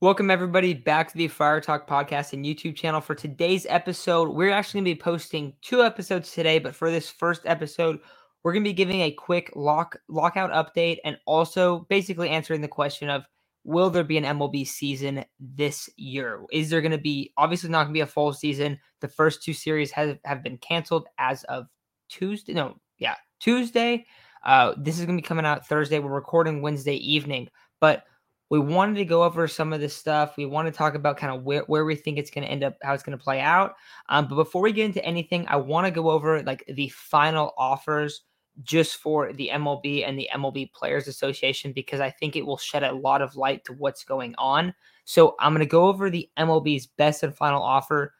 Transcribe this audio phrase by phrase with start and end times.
[0.00, 3.00] Welcome, everybody, back to the Friar Talk podcast and YouTube channel.
[3.00, 7.10] For today's episode, we're actually going to be posting two episodes today, but for this
[7.10, 7.98] first episode,
[8.44, 12.68] we're going to be giving a quick lock lockout update and also basically answering the
[12.68, 13.24] question of
[13.64, 16.44] will there be an MLB season this year?
[16.52, 18.78] Is there going to be obviously not going to be a full season?
[19.00, 21.66] The first two series have, have been canceled as of
[22.08, 22.52] Tuesday.
[22.52, 24.06] No, yeah, Tuesday.
[24.44, 25.98] Uh, this is going to be coming out Thursday.
[25.98, 27.48] We're recording Wednesday evening,
[27.80, 28.04] but
[28.50, 30.36] we wanted to go over some of this stuff.
[30.36, 32.64] We want to talk about kind of where, where we think it's going to end
[32.64, 33.74] up, how it's going to play out.
[34.08, 37.52] Um, but before we get into anything, I want to go over like the final
[37.58, 38.22] offers
[38.62, 42.82] just for the MLB and the MLB Players Association because I think it will shed
[42.82, 44.74] a lot of light to what's going on.
[45.04, 48.14] So I'm going to go over the MLB's best and final offer.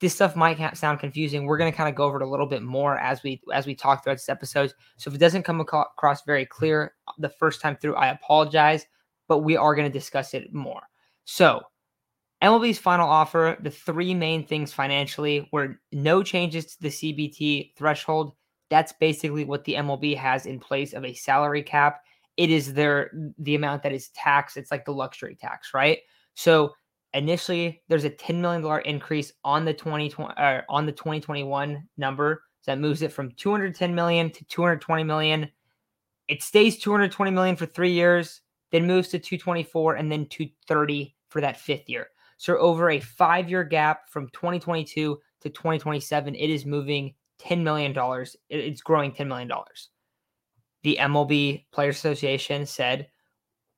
[0.00, 1.44] This stuff might sound confusing.
[1.44, 3.66] We're going to kind of go over it a little bit more as we as
[3.66, 4.72] we talk throughout this episode.
[4.96, 8.86] So if it doesn't come across very clear the first time through, I apologize
[9.30, 10.82] but we are going to discuss it more.
[11.24, 11.62] So,
[12.42, 18.32] MLB's final offer, the three main things financially were no changes to the CBT threshold.
[18.70, 22.00] That's basically what the MLB has in place of a salary cap.
[22.36, 24.56] It is their the amount that is taxed.
[24.56, 25.98] It's like the luxury tax, right?
[26.34, 26.72] So
[27.14, 32.42] initially there's a $10 million increase on the 2020 uh, on the 2021 number.
[32.62, 35.48] So that moves it from 210 million to 220 million.
[36.26, 38.40] It stays 220 million for three years
[38.70, 42.08] then moves to 224 and then 230 for that fifth year.
[42.36, 47.94] So over a five year gap from 2022 to 2027, it is moving $10 million.
[48.48, 49.50] It's growing $10 million.
[50.82, 53.08] The MLB Players Association said,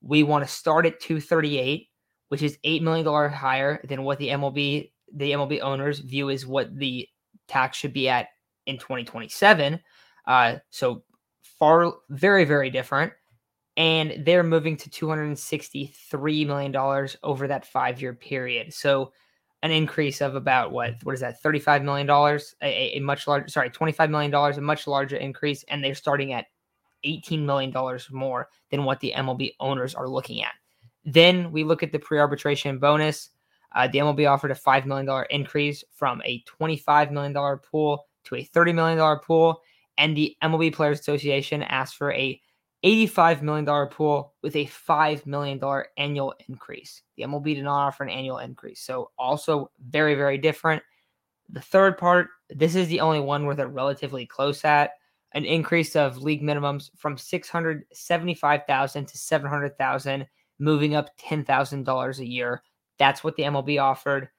[0.01, 1.89] we want to start at 238,
[2.29, 6.75] which is $8 million higher than what the MLB, the MLB owners view is what
[6.77, 7.07] the
[7.47, 8.27] tax should be at
[8.65, 9.79] in 2027.
[10.25, 11.03] Uh, so
[11.59, 13.13] far, very, very different
[13.75, 18.73] and they're moving to $263 million over that five year period.
[18.73, 19.11] So
[19.63, 23.69] an increase of about what what is that $35 million a, a much larger sorry
[23.69, 26.47] $25 million a much larger increase and they're starting at
[27.05, 27.73] $18 million
[28.11, 30.53] more than what the MLB owners are looking at.
[31.05, 33.29] Then we look at the pre-arbitration bonus.
[33.73, 38.45] Uh, the MLB offered a $5 million increase from a $25 million pool to a
[38.45, 39.61] $30 million pool.
[39.97, 42.39] And the MLB Players Association asked for a
[42.83, 45.59] $85 million pool with a $5 million
[45.97, 47.01] annual increase.
[47.15, 48.81] The MLB did not offer an annual increase.
[48.81, 50.83] So, also very, very different.
[51.49, 54.91] The third part, this is the only one where they're relatively close at
[55.33, 60.27] an increase of league minimums from 675,000 to 700,000,
[60.59, 62.61] moving up $10,000 a year.
[62.99, 64.29] That's what the MLB offered.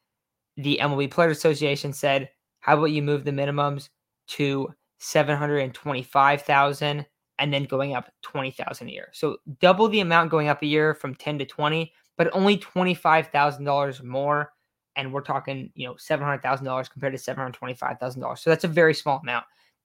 [0.56, 2.30] The MLB Players Association said,
[2.60, 3.88] "How about you move the minimums
[4.28, 7.04] to 725,000
[7.38, 9.08] and then going up 20,000 a year.
[9.12, 14.02] So double the amount going up a year from 10 to 20, but only $25,000
[14.02, 14.52] more
[14.96, 18.38] and we're talking, you know, $700,000 compared to $725,000.
[18.38, 19.44] So that's a very small amount.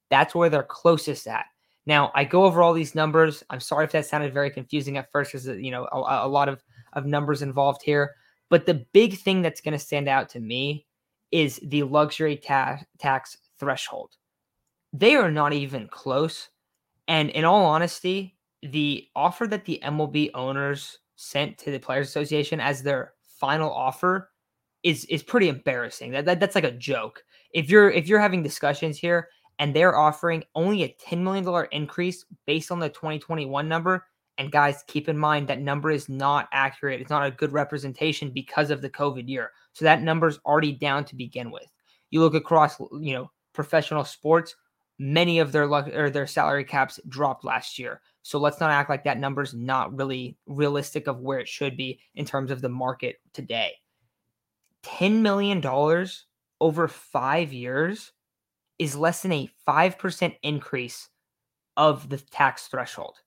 [0.09, 1.45] That's where they're closest at.
[1.85, 3.43] Now, I go over all these numbers.
[3.49, 6.49] I'm sorry if that sounded very confusing at first because, you know, a, a, lot
[6.49, 8.15] of, of numbers involved here.
[8.49, 10.85] But the big thing that's going to stand out to me
[11.31, 14.15] is the luxury ta- tax threshold.
[14.93, 16.49] They are not even close
[17.09, 22.61] and in all honesty, the offer that the MLB owners sent to the Players Association
[22.61, 24.29] as their final offer
[24.83, 26.11] is is pretty embarrassing.
[26.11, 27.23] That, that that's like a joke.
[27.51, 29.27] If you're if you're having discussions here
[29.57, 34.05] and they're offering only a $10 million increase based on the 2021 number,
[34.37, 37.01] and guys, keep in mind that number is not accurate.
[37.01, 39.51] It's not a good representation because of the COVID year.
[39.73, 41.67] So that number is already down to begin with.
[42.11, 44.55] You look across, you know, professional sports,
[44.99, 48.01] many of their luck or their salary caps dropped last year.
[48.21, 51.99] So let's not act like that number's not really realistic of where it should be
[52.15, 53.71] in terms of the market today.
[54.83, 55.63] $10 million
[56.61, 58.11] over five years
[58.77, 61.09] is less than a 5% increase
[61.77, 63.17] of the tax threshold.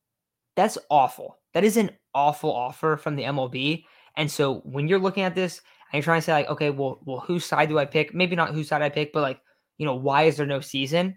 [0.56, 1.38] That's awful.
[1.54, 3.84] That is an awful offer from the MLB.
[4.16, 7.00] And so when you're looking at this and you're trying to say, like, okay, well,
[7.04, 8.14] well, whose side do I pick?
[8.14, 9.40] Maybe not whose side I pick, but like,
[9.78, 11.16] you know, why is there no season?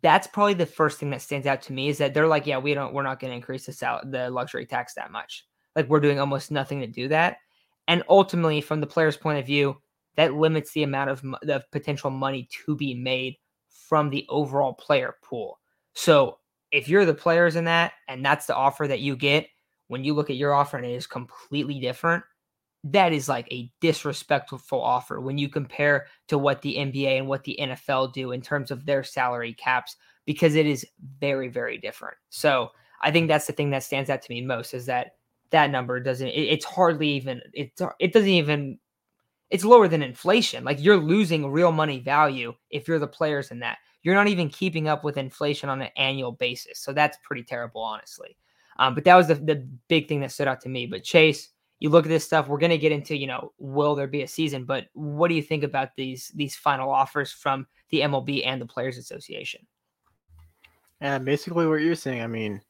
[0.00, 2.58] That's probably the first thing that stands out to me is that they're like, yeah,
[2.58, 5.44] we don't, we're not going to increase the sal- the luxury tax that much.
[5.76, 7.38] Like we're doing almost nothing to do that.
[7.88, 9.76] And ultimately, from the player's point of view,
[10.16, 13.36] that limits the amount of the potential money to be made
[13.68, 15.58] from the overall player pool.
[15.94, 16.38] So
[16.70, 19.48] if you're the players in that, and that's the offer that you get,
[19.88, 22.24] when you look at your offer and it is completely different,
[22.84, 27.44] that is like a disrespectful offer when you compare to what the NBA and what
[27.44, 30.86] the NFL do in terms of their salary caps because it is
[31.20, 32.16] very very different.
[32.30, 32.70] So,
[33.02, 35.16] I think that's the thing that stands out to me most is that
[35.52, 36.28] that number doesn't.
[36.28, 37.40] It, it's hardly even.
[37.52, 38.78] It's it doesn't even.
[39.50, 40.64] It's lower than inflation.
[40.64, 43.78] Like you're losing real money value if you're the players in that.
[44.02, 46.80] You're not even keeping up with inflation on an annual basis.
[46.80, 48.36] So that's pretty terrible, honestly.
[48.78, 50.86] Um, but that was the, the big thing that stood out to me.
[50.86, 51.50] But Chase,
[51.82, 52.46] you look at this stuff.
[52.46, 54.64] We're going to get into, you know, will there be a season?
[54.64, 58.66] But what do you think about these these final offers from the MLB and the
[58.66, 59.66] Players Association?
[61.00, 62.22] Yeah, basically what you're saying.
[62.22, 62.60] I mean,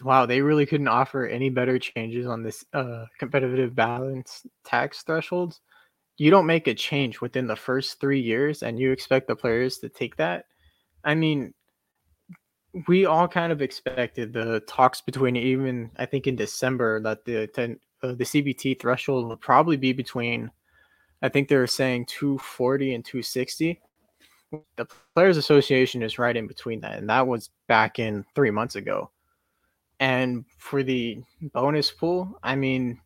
[0.00, 5.60] wow, they really couldn't offer any better changes on this uh, competitive balance tax thresholds.
[6.16, 9.78] You don't make a change within the first three years, and you expect the players
[9.78, 10.44] to take that.
[11.02, 11.52] I mean,
[12.86, 17.48] we all kind of expected the talks between even I think in December that the
[17.48, 20.50] 10, uh, the CBT threshold would probably be between
[21.22, 23.80] I think they were saying 240 and 260.
[24.76, 28.76] The Players Association is right in between that, and that was back in three months
[28.76, 29.10] ago.
[30.00, 31.22] And for the
[31.54, 33.00] bonus pool, I mean,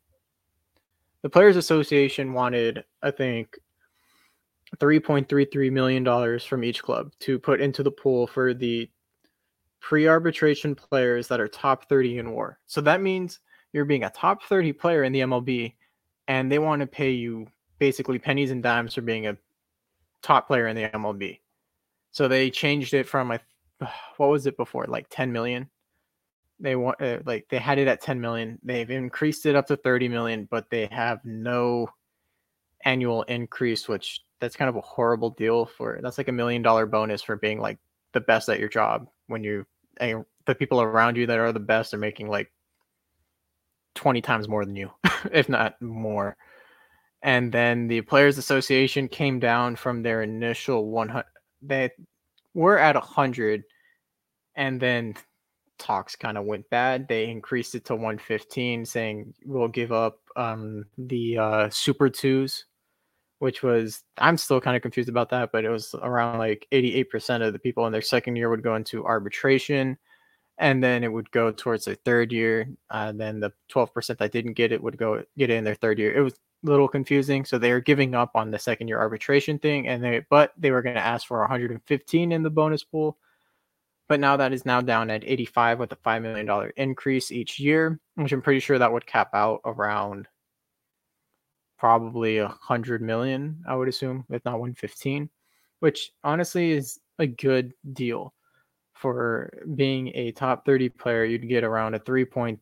[1.22, 3.56] the Players Association wanted, I think,
[4.78, 8.90] $3.33 million from each club to put into the pool for the
[9.78, 12.58] pre-arbitration players that are top 30 in WAR.
[12.66, 13.38] So that means
[13.72, 15.74] you're being a top 30 player in the MLB
[16.26, 17.46] and they want to pay you
[17.78, 19.36] basically pennies and dimes for being a
[20.22, 21.40] top player in the MLB.
[22.10, 23.40] So they changed it from a
[24.16, 24.86] what was it before?
[24.86, 25.68] Like 10 million.
[26.60, 28.58] They want uh, like they had it at 10 million.
[28.64, 31.88] They've increased it up to 30 million, but they have no
[32.84, 36.86] annual increase, which that's kind of a horrible deal for that's like a million dollar
[36.86, 37.78] bonus for being like
[38.12, 39.66] the best at your job when you
[40.00, 42.50] the people around you that are the best are making like
[43.98, 44.90] 20 times more than you,
[45.32, 46.36] if not more.
[47.22, 51.24] And then the Players Association came down from their initial 100.
[51.60, 51.90] They
[52.54, 53.64] were at 100,
[54.54, 55.14] and then
[55.80, 57.08] talks kind of went bad.
[57.08, 62.66] They increased it to 115, saying we'll give up um, the uh, Super Twos,
[63.40, 67.44] which was I'm still kind of confused about that, but it was around like 88%
[67.44, 69.98] of the people in their second year would go into arbitration,
[70.58, 72.68] and then it would go towards their third year.
[72.90, 75.98] Uh, then the 12% that didn't get it would go get it in their third
[75.98, 76.14] year.
[76.14, 79.58] It was a little confusing, so they were giving up on the second year arbitration
[79.58, 83.16] thing, and they but they were going to ask for 115 in the bonus pool.
[84.08, 88.00] But now that is now down at 85 with a $5 million increase each year,
[88.14, 90.28] which I'm pretty sure that would cap out around
[91.78, 95.28] probably a hundred million, I would assume, if not 115,
[95.80, 98.32] which honestly is a good deal
[98.98, 101.24] for being a top 30 player.
[101.24, 102.58] You'd get around a three point.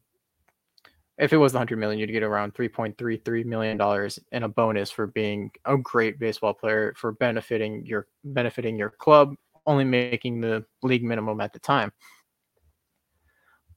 [1.18, 5.06] If it was 100 million, you'd get around 3.33 million dollars in a bonus for
[5.06, 9.34] being a great baseball player for benefiting your benefiting your club,
[9.66, 11.90] only making the league minimum at the time.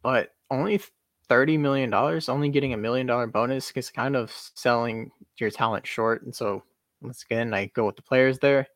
[0.03, 0.81] But only
[1.29, 5.87] thirty million dollars, only getting a million dollar bonus is kind of selling your talent
[5.87, 6.23] short.
[6.23, 6.63] And so
[7.01, 8.67] once again, I go with the players there.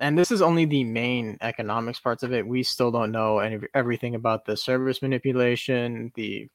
[0.00, 2.46] And this is only the main economics parts of it.
[2.46, 6.48] We still don't know any everything about the service manipulation, the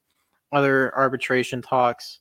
[0.52, 2.20] other arbitration talks.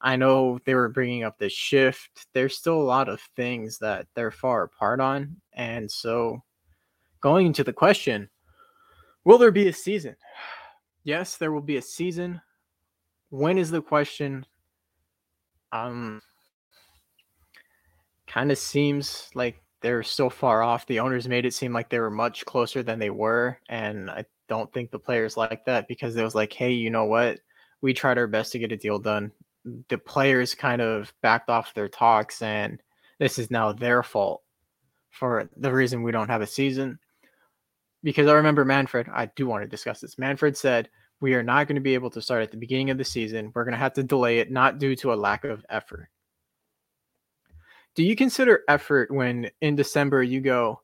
[0.00, 2.26] I know they were bringing up the shift.
[2.32, 5.36] There's still a lot of things that they're far apart on.
[5.52, 6.42] And so
[7.20, 8.30] going into the question,
[9.24, 10.16] will there be a season?
[11.04, 12.40] yes, there will be a season.
[13.28, 14.46] When is the question?
[15.72, 16.22] Um,
[18.26, 20.86] kind of seems like they're so far off.
[20.86, 24.24] The owners made it seem like they were much closer than they were, and I
[24.48, 27.40] don't think the players like that because it was like, hey, you know what?
[27.82, 29.30] We tried our best to get a deal done.
[29.88, 32.82] The players kind of backed off their talks, and
[33.18, 34.42] this is now their fault
[35.10, 36.98] for the reason we don't have a season
[38.02, 40.18] because I remember Manfred, I do want to discuss this.
[40.18, 40.88] Manfred said,
[41.20, 43.52] We are not going to be able to start at the beginning of the season.
[43.54, 46.08] We're going to have to delay it, not due to a lack of effort.
[47.94, 50.80] Do you consider effort when in December you go,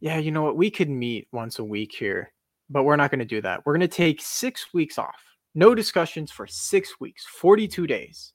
[0.00, 0.56] Yeah, you know what?
[0.56, 2.32] We could meet once a week here,
[2.68, 3.64] but we're not going to do that.
[3.64, 5.22] We're going to take six weeks off.
[5.54, 8.32] No discussions for six weeks, 42 days.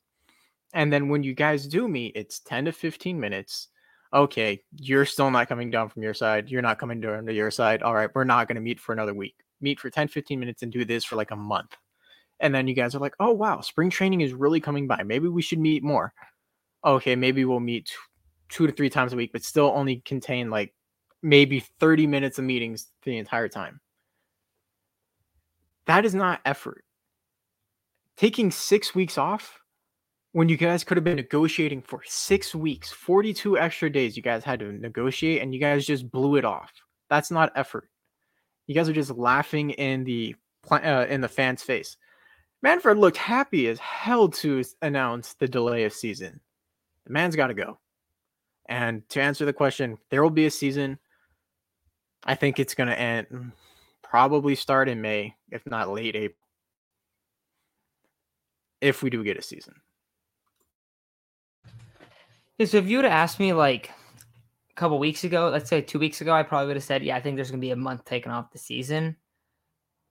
[0.73, 3.69] And then when you guys do meet, it's 10 to 15 minutes
[4.15, 6.49] okay, you're still not coming down from your side.
[6.49, 7.83] You're not coming down to your side.
[7.83, 9.35] All right, we're not going to meet for another week.
[9.61, 11.75] Meet for 10, 15 minutes and do this for like a month.
[12.39, 15.03] And then you guys are like, oh, wow, spring training is really coming by.
[15.03, 16.13] Maybe we should meet more.
[16.85, 17.91] Okay, maybe we'll meet
[18.49, 20.73] two to three times a week, but still only contain like
[21.23, 23.79] maybe 30 minutes of meetings the entire time.
[25.87, 26.83] That is not effort.
[28.17, 29.59] Taking six weeks off
[30.31, 34.43] when you guys could have been negotiating for six weeks, 42 extra days you guys
[34.43, 36.71] had to negotiate, and you guys just blew it off.
[37.09, 37.89] That's not effort.
[38.67, 40.35] You guys are just laughing in the
[40.71, 41.97] uh, in the fans' face.
[42.61, 46.39] Manfred looked happy as hell to announce the delay of season.
[47.05, 47.79] The man's got to go.
[48.67, 50.97] And to answer the question, there will be a season.
[52.23, 53.51] I think it's going to end,
[54.03, 56.39] probably start in May, if not late April,
[58.81, 59.75] if we do get a season.
[62.57, 63.91] Yeah, so if you would have asked me like
[64.71, 67.15] a couple weeks ago, let's say two weeks ago, I probably would have said, yeah,
[67.15, 69.17] I think there's going to be a month taken off the season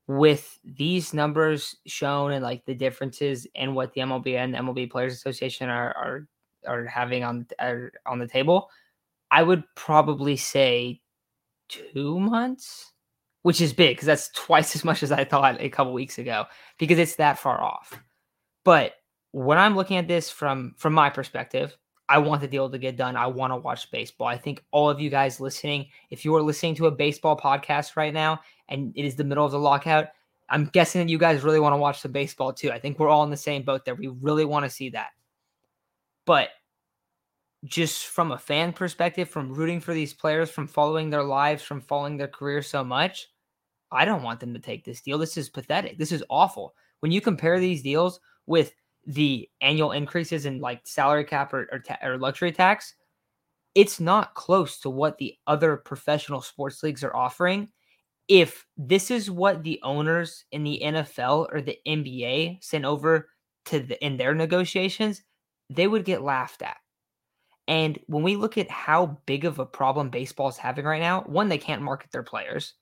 [0.06, 5.14] with these numbers shown and like the differences in what the MLB and MLB Players
[5.14, 6.28] Association are are
[6.66, 8.70] are having on are uh, on the table,
[9.30, 11.00] I would probably say
[11.68, 12.92] two months,
[13.42, 16.46] which is big because that's twice as much as I thought a couple weeks ago
[16.78, 18.00] because it's that far off.
[18.64, 18.94] But
[19.32, 21.76] when I'm looking at this from from my perspective,
[22.08, 23.16] I want the deal to get done.
[23.16, 24.28] I want to watch baseball.
[24.28, 27.96] I think all of you guys listening, if you are listening to a baseball podcast
[27.96, 30.08] right now and it is the middle of the lockout,
[30.50, 32.70] I'm guessing that you guys really want to watch the baseball too.
[32.70, 33.94] I think we're all in the same boat there.
[33.94, 35.10] We really want to see that.
[36.26, 36.48] But
[37.64, 41.80] just from a fan perspective, from rooting for these players, from following their lives, from
[41.80, 43.28] following their careers so much,
[43.90, 45.18] I don't want them to take this deal.
[45.18, 45.98] This is pathetic.
[45.98, 46.74] This is awful.
[47.00, 48.74] When you compare these deals with
[49.06, 52.94] the annual increases in like salary cap or, or, ta- or luxury tax,
[53.74, 57.68] it's not close to what the other professional sports leagues are offering.
[58.28, 63.28] If this is what the owners in the NFL or the NBA sent over
[63.66, 65.22] to the, in their negotiations,
[65.70, 66.76] they would get laughed at.
[67.66, 71.22] And when we look at how big of a problem baseball is having right now,
[71.22, 72.74] one, they can't market their players.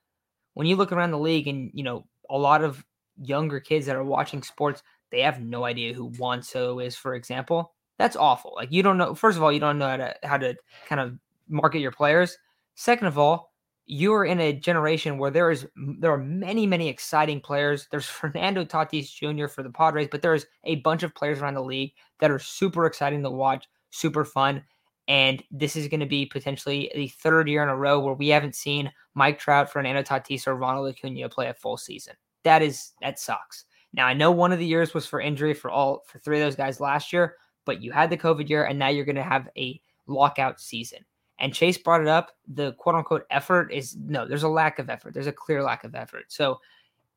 [0.55, 2.85] When you look around the league and, you know, a lot of
[3.21, 7.15] younger kids that are watching sports, they have no idea who Juan Soto is, for
[7.15, 7.75] example.
[7.99, 8.55] That's awful.
[8.57, 9.15] Like you don't know.
[9.15, 10.57] First of all, you don't know how to how to
[10.89, 12.37] kind of market your players.
[12.75, 13.52] Second of all,
[13.87, 15.67] you are in a generation where there is
[15.99, 17.89] there are many many exciting players.
[17.91, 19.49] There's Fernando Tatis Jr.
[19.49, 22.87] for the Padres, but there's a bunch of players around the league that are super
[22.87, 24.63] exciting to watch, super fun.
[25.09, 28.29] And this is going to be potentially the third year in a row where we
[28.29, 32.15] haven't seen Mike Trout, Fernando Tatis, or Ronald Acuna play a full season.
[32.45, 33.65] That is that sucks.
[33.93, 36.47] Now I know one of the years was for injury for all for three of
[36.47, 39.23] those guys last year, but you had the COVID year, and now you're going to
[39.23, 41.05] have a lockout season.
[41.43, 42.33] And Chase brought it up.
[42.49, 45.13] The quote unquote effort is no, there's a lack of effort.
[45.13, 46.25] There's a clear lack of effort.
[46.29, 46.59] So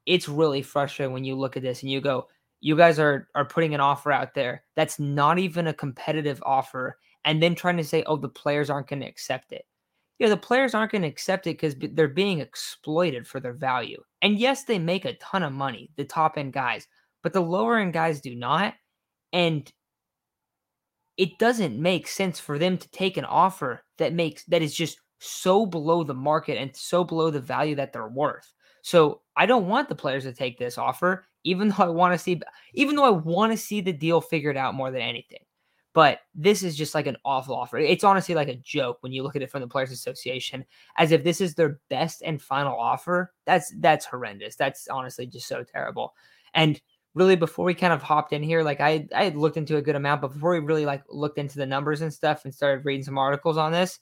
[0.06, 2.28] it's really frustrating when you look at this and you go,
[2.60, 6.98] you guys are are putting an offer out there that's not even a competitive offer,
[7.24, 9.66] and then trying to say, oh, the players aren't going to accept it
[10.20, 13.54] you know, the players aren't going to accept it because they're being exploited for their
[13.54, 14.02] value.
[14.22, 16.88] And yes, they make a ton of money, the top end guys,
[17.22, 18.76] but the lower end guys do not.
[19.34, 19.72] And
[21.18, 25.00] it doesn't make sense for them to take an offer that makes that is just
[25.20, 28.54] so below the market and so below the value that they're worth.
[28.82, 32.20] So I don't want the players to take this offer, even though I want to
[32.20, 32.42] see,
[32.74, 35.40] even though I want to see the deal figured out more than anything.
[35.94, 37.78] But this is just like an awful offer.
[37.78, 40.66] It's honestly like a joke when you look at it from the Players Association,
[40.98, 43.34] as if this is their best and final offer.
[43.46, 44.58] That's that's horrendous.
[44.58, 46.14] That's honestly just so terrible.
[46.54, 46.82] And
[47.16, 49.82] really, before we kind of hopped in here, like I I had looked into a
[49.82, 52.86] good amount, but before we really like looked into the numbers and stuff and started
[52.86, 54.00] reading some articles on this,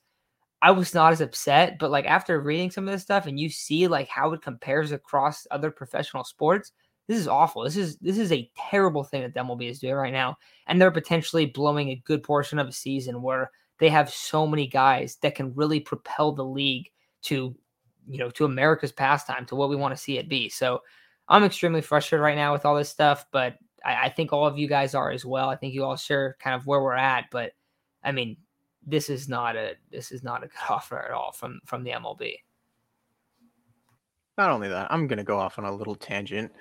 [0.62, 1.78] I was not as upset.
[1.80, 4.92] But like after reading some of this stuff and you see like how it compares
[4.92, 6.72] across other professional sports,
[7.08, 7.64] this is awful.
[7.64, 10.92] This is this is a terrible thing that MLB is doing right now, and they're
[10.92, 15.36] potentially blowing a good portion of a season where they have so many guys that
[15.36, 16.90] can really propel the league
[17.24, 17.56] to,
[18.08, 20.50] you know, to America's pastime, to what we want to see it be.
[20.50, 20.80] So
[21.28, 24.58] I'm extremely frustrated right now with all this stuff, but I, I think all of
[24.58, 25.50] you guys are as well.
[25.50, 27.52] I think you all share kind of where we're at, but
[28.04, 28.38] I mean,
[28.86, 31.92] this is not a this is not a good offer at all from from the
[31.92, 32.36] MLB.
[34.38, 36.52] Not only that, I'm gonna go off on a little tangent.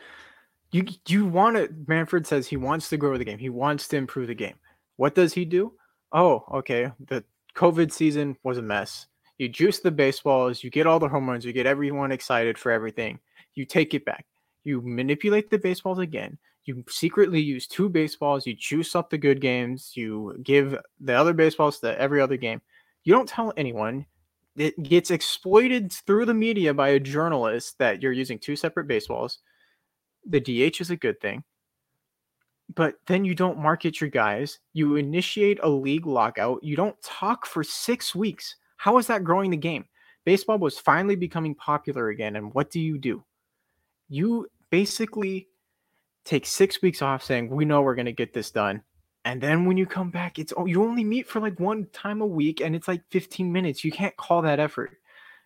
[0.70, 3.38] You you want to Manfred says he wants to grow the game.
[3.38, 4.56] He wants to improve the game.
[4.96, 5.72] What does he do?
[6.12, 6.90] Oh, okay.
[7.08, 9.06] The COVID season was a mess.
[9.38, 12.70] You juice the baseballs, you get all the home runs, you get everyone excited for
[12.70, 13.18] everything.
[13.54, 14.26] You take it back.
[14.64, 16.38] You manipulate the baseballs again.
[16.64, 21.32] You secretly use two baseballs, you juice up the good games, you give the other
[21.32, 22.60] baseballs to every other game.
[23.02, 24.06] You don't tell anyone.
[24.56, 29.38] It gets exploited through the media by a journalist that you're using two separate baseballs
[30.26, 31.42] the DH is a good thing.
[32.74, 34.58] But then you don't market your guys.
[34.72, 36.62] You initiate a league lockout.
[36.62, 38.56] You don't talk for six weeks.
[38.76, 39.84] How is that growing the game?
[40.24, 42.36] Baseball was finally becoming popular again.
[42.36, 43.24] And what do you do?
[44.08, 45.48] You basically
[46.24, 48.82] take six weeks off saying, We know we're going to get this done.
[49.24, 52.26] And then when you come back, it's you only meet for like one time a
[52.26, 53.84] week and it's like 15 minutes.
[53.84, 54.96] You can't call that effort.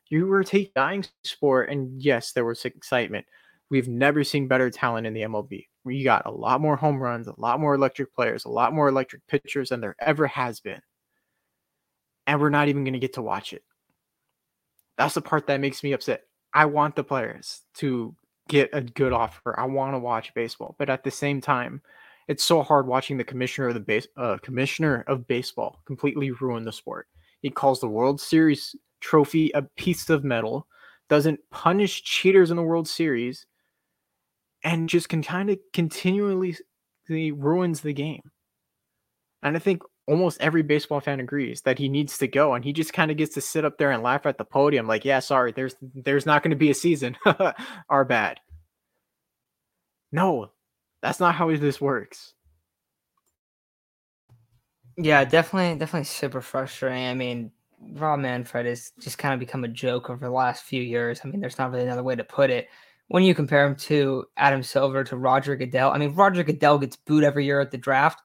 [0.08, 3.26] You were taking dying sport, and yes, there was excitement.
[3.68, 5.66] We've never seen better talent in the MLB.
[5.84, 8.88] We got a lot more home runs, a lot more electric players, a lot more
[8.88, 10.80] electric pitchers than there ever has been.
[12.28, 13.64] And we're not even going to get to watch it.
[14.96, 16.22] That's the part that makes me upset.
[16.54, 18.14] I want the players to
[18.48, 19.58] get a good offer.
[19.58, 21.82] I want to watch baseball, but at the same time,
[22.28, 26.64] it's so hard watching the commissioner of the base uh, commissioner of baseball completely ruin
[26.64, 27.06] the sport.
[27.40, 30.66] He calls the World Series trophy a piece of metal,
[31.08, 33.46] doesn't punish cheaters in the World Series,
[34.64, 36.56] and just can kind of continually
[37.08, 38.22] ruins the game.
[39.42, 42.72] And I think almost every baseball fan agrees that he needs to go and he
[42.72, 45.18] just kind of gets to sit up there and laugh at the podium like yeah
[45.18, 47.16] sorry there's there's not going to be a season
[47.88, 48.38] our bad.
[50.12, 50.50] No
[51.02, 52.34] that's not how this works.
[54.96, 57.06] Yeah definitely definitely super frustrating.
[57.06, 57.50] I mean
[57.92, 61.20] rob manfred has just kind of become a joke over the last few years.
[61.24, 62.68] I mean there's not really another way to put it.
[63.08, 66.96] When you compare him to adam silver to roger goodell i mean roger goodell gets
[66.96, 68.22] booed every year at the draft.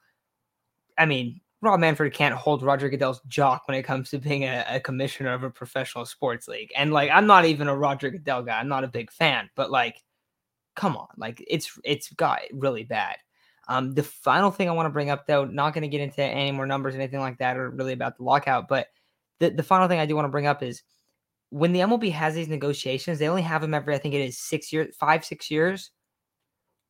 [0.98, 4.64] I mean, Rob Manfred can't hold Roger Goodell's jock when it comes to being a,
[4.68, 6.72] a, commissioner of a professional sports league.
[6.76, 8.58] And like, I'm not even a Roger Goodell guy.
[8.58, 10.02] I'm not a big fan, but like,
[10.74, 13.16] come on, like it's it's got really bad.
[13.68, 16.22] Um, the final thing I want to bring up, though, not going to get into
[16.22, 18.88] any more numbers or anything like that, or really about the lockout, but
[19.38, 20.82] the the final thing I do want to bring up is
[21.50, 24.38] when the MLB has these negotiations, they only have them every I think it is
[24.38, 25.92] six years, five six years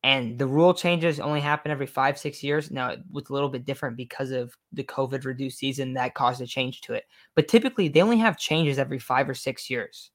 [0.04, 2.70] and the rule changes only happen every five six years.
[2.70, 6.40] Now it was a little bit different because of the covid reduced season that caused
[6.40, 7.04] a change to it.
[7.34, 10.10] But typically they only have changes every five or six years.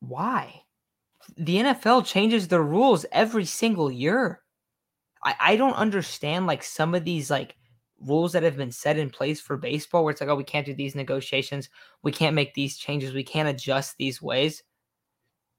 [0.00, 0.62] Why?
[1.36, 4.42] The nfl changes their rules every single year.
[5.24, 7.56] I, I don't understand like some of these like
[8.00, 10.66] rules that have been set in place for baseball where it's like oh we can't
[10.66, 11.70] do these negotiations.
[12.02, 13.14] We can't make these changes.
[13.14, 14.62] We can't adjust these ways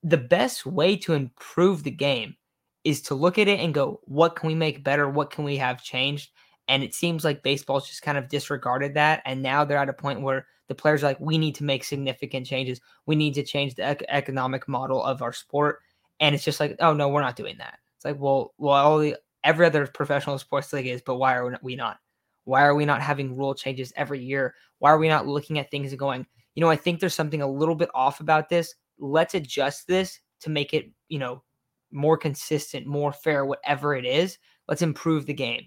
[0.06, 2.36] the best way to improve the game
[2.84, 5.10] is to look at it and go, what can we make better?
[5.10, 6.30] What can we have changed?
[6.68, 9.24] And it seems like baseball's just kind of disregarded that.
[9.26, 11.84] And now they're at a point where the players are like, we need to make
[11.84, 12.80] significant changes.
[13.08, 15.80] We need to change the ec- economic model of our sport.
[16.20, 17.80] And it's just like, oh no, we're not doing that.
[17.96, 21.58] It's like, well, well, all the every other professional sports league is, but why are
[21.64, 21.98] we not?
[22.44, 24.54] Why are we not having rule changes every year?
[24.78, 27.42] Why are we not looking at things and going, you know, I think there's something
[27.42, 31.44] a little bit off about this let's adjust this to make it, you know,
[31.92, 34.38] more consistent, more fair, whatever it is.
[34.68, 35.64] Let's improve the game.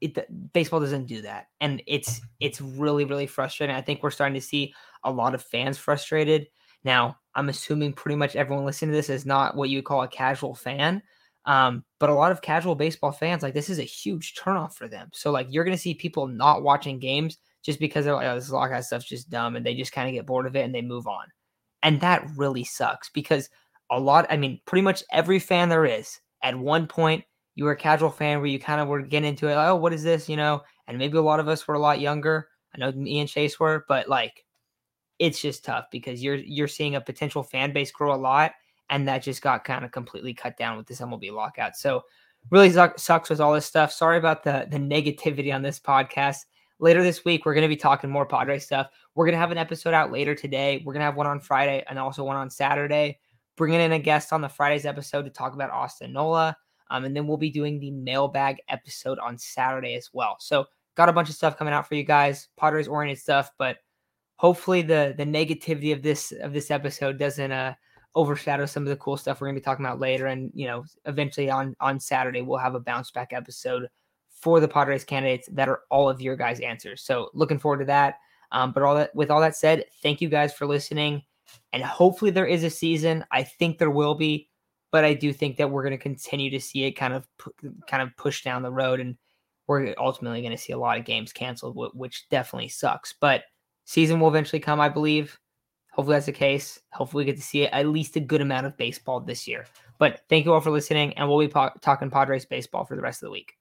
[0.00, 3.76] It, baseball doesn't do that, and it's it's really really frustrating.
[3.76, 4.74] I think we're starting to see
[5.04, 6.48] a lot of fans frustrated.
[6.82, 10.02] Now, I'm assuming pretty much everyone listening to this is not what you would call
[10.02, 11.02] a casual fan,
[11.46, 14.88] um, but a lot of casual baseball fans like this is a huge turnoff for
[14.88, 15.08] them.
[15.12, 18.50] So like you're gonna see people not watching games just because they're like, oh, this
[18.50, 20.82] lockout stuff's just dumb, and they just kind of get bored of it and they
[20.82, 21.26] move on.
[21.82, 23.50] And that really sucks because
[23.90, 27.72] a lot, I mean, pretty much every fan there is at one point, you were
[27.72, 29.54] a casual fan where you kind of were getting into it.
[29.54, 30.28] Like, oh, what is this?
[30.28, 32.48] You know, and maybe a lot of us were a lot younger.
[32.74, 34.44] I know me and Chase were, but like,
[35.18, 38.52] it's just tough because you're you're seeing a potential fan base grow a lot,
[38.90, 41.76] and that just got kind of completely cut down with this MLB lockout.
[41.76, 42.02] So,
[42.50, 43.92] really sucks with all this stuff.
[43.92, 46.38] Sorry about the the negativity on this podcast.
[46.82, 48.88] Later this week, we're going to be talking more Padre stuff.
[49.14, 50.82] We're going to have an episode out later today.
[50.84, 53.20] We're going to have one on Friday and also one on Saturday.
[53.56, 56.56] Bringing in a guest on the Friday's episode to talk about Austin Nola.
[56.90, 60.38] Um, and then we'll be doing the mailbag episode on Saturday as well.
[60.40, 60.64] So,
[60.96, 63.76] got a bunch of stuff coming out for you guys, Padres oriented stuff, but
[64.34, 67.74] hopefully the the negativity of this of this episode doesn't uh
[68.16, 70.66] overshadow some of the cool stuff we're going to be talking about later and you
[70.66, 73.88] know eventually on on Saturday we'll have a bounce back episode
[74.42, 77.02] for the Padres candidates that are all of your guys' answers.
[77.02, 78.16] So looking forward to that.
[78.50, 81.22] Um, but all that with all that said, thank you guys for listening.
[81.72, 83.24] And hopefully there is a season.
[83.30, 84.48] I think there will be,
[84.90, 87.26] but I do think that we're going to continue to see it kind of
[87.86, 89.16] kind of push down the road, and
[89.66, 93.14] we're ultimately going to see a lot of games canceled, which definitely sucks.
[93.18, 93.44] But
[93.84, 95.38] season will eventually come, I believe.
[95.92, 96.80] Hopefully that's the case.
[96.92, 99.66] Hopefully we get to see at least a good amount of baseball this year.
[99.98, 103.02] But thank you all for listening, and we'll be po- talking Padres baseball for the
[103.02, 103.54] rest of the week.